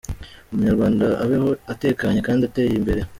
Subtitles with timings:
[0.51, 3.01] Umunyarwanda abeho atekanye kandi ateye imbere”.